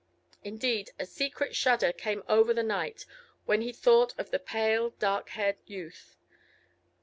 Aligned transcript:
Indeed, 0.43 0.89
a 0.99 1.05
secret 1.05 1.55
shudder 1.55 1.93
came 1.93 2.23
over 2.27 2.55
the 2.55 2.63
knight 2.63 3.05
when 3.45 3.61
he 3.61 3.71
thought 3.71 4.15
on 4.19 4.25
the 4.31 4.39
pale, 4.39 4.89
dark 4.97 5.29
haired 5.29 5.57
youth. 5.67 6.15